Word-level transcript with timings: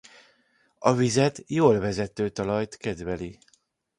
A 0.79 0.93
vizet 0.93 1.43
jól 1.47 1.79
vezető 1.79 2.29
talajt 2.29 2.77
kedveli. 2.77 3.37